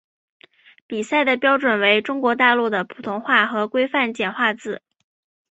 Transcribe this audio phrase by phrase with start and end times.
[0.87, 4.81] 比赛的标准为中国大陆的普通话和规范简化字。